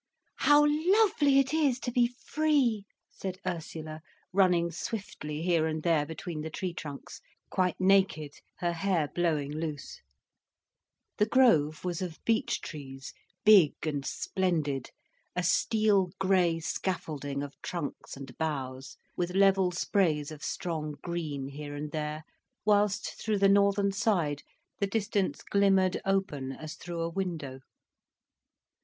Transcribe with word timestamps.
"How 0.37 0.65
lovely 0.67 1.37
it 1.37 1.53
is 1.53 1.79
to 1.81 1.91
be 1.91 2.07
free," 2.07 2.85
said 3.11 3.37
Ursula, 3.45 4.01
running 4.33 4.71
swiftly 4.71 5.43
here 5.43 5.67
and 5.67 5.83
there 5.83 6.07
between 6.07 6.41
the 6.41 6.49
tree 6.49 6.73
trunks, 6.73 7.21
quite 7.51 7.79
naked, 7.79 8.31
her 8.55 8.73
hair 8.73 9.09
blowing 9.13 9.51
loose. 9.51 9.99
The 11.19 11.27
grove 11.27 11.85
was 11.85 12.01
of 12.01 12.17
beech 12.25 12.61
trees, 12.61 13.13
big 13.45 13.73
and 13.85 14.03
splendid, 14.03 14.89
a 15.35 15.43
steel 15.43 16.09
grey 16.19 16.59
scaffolding 16.59 17.43
of 17.43 17.53
trunks 17.61 18.17
and 18.17 18.35
boughs, 18.39 18.97
with 19.15 19.35
level 19.35 19.69
sprays 19.69 20.31
of 20.31 20.43
strong 20.43 20.95
green 21.03 21.47
here 21.49 21.75
and 21.75 21.91
there, 21.91 22.23
whilst 22.65 23.21
through 23.21 23.37
the 23.37 23.47
northern 23.47 23.91
side 23.91 24.41
the 24.79 24.87
distance 24.87 25.43
glimmered 25.43 26.01
open 26.05 26.51
as 26.53 26.73
through 26.73 27.01
a 27.01 27.07
window. 27.09 27.59